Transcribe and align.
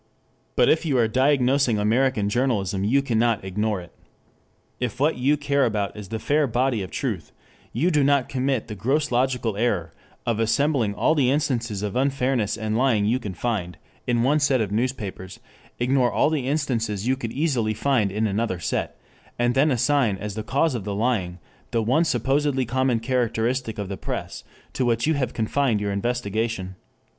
But 0.55 0.67
if 0.67 0.83
you 0.83 0.97
are 0.97 1.07
diagnosing 1.07 1.77
American 1.77 2.27
journalism 2.27 2.83
you 2.83 3.03
cannot 3.03 3.45
ignore 3.45 3.79
it. 3.81 3.93
If 4.79 4.99
what 4.99 5.15
you 5.15 5.37
care 5.37 5.63
about 5.63 5.95
is 5.95 6.07
"the 6.09 6.17
fair 6.17 6.47
body 6.47 6.81
of 6.81 6.89
truth," 6.89 7.31
you 7.71 7.91
do 7.91 8.03
not 8.03 8.27
commit 8.27 8.67
the 8.67 8.73
gross 8.73 9.11
logical 9.11 9.55
error 9.55 9.93
of 10.25 10.39
assembling 10.39 10.95
all 10.95 11.13
the 11.13 11.29
instances 11.29 11.83
of 11.83 11.95
unfairness 11.95 12.57
and 12.57 12.75
lying 12.75 13.05
you 13.05 13.19
can 13.19 13.35
find 13.35 13.77
in 14.07 14.23
one 14.23 14.39
set 14.39 14.59
of 14.59 14.71
newspapers, 14.71 15.39
ignore 15.77 16.11
all 16.11 16.31
the 16.31 16.47
instances 16.47 17.07
you 17.07 17.15
could 17.15 17.31
easily 17.31 17.75
find 17.75 18.11
in 18.11 18.25
another 18.25 18.57
set, 18.59 18.99
and 19.37 19.53
then 19.53 19.69
assign 19.69 20.17
as 20.17 20.33
the 20.33 20.41
cause 20.41 20.73
of 20.73 20.83
the 20.83 20.95
lying, 20.95 21.37
the 21.69 21.83
one 21.83 22.05
supposedly 22.05 22.65
common 22.65 22.99
characteristic 22.99 23.77
of 23.77 23.87
the 23.87 23.97
press 23.97 24.43
to 24.73 24.83
which 24.83 25.05
you 25.05 25.13
have 25.13 25.35
confined 25.35 25.79
your 25.79 25.91
investigation. 25.91 26.75